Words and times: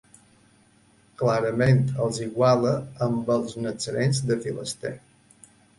Clarament 1.21 1.83
els 2.07 2.23
iguala 2.25 2.73
amb 3.09 3.33
els 3.39 3.57
natzarens 3.69 4.27
de 4.33 4.41
Filaster. 4.47 4.99